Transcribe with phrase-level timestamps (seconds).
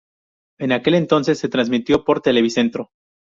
[0.57, 2.89] En aquel entonces se transmitió por Televicentro.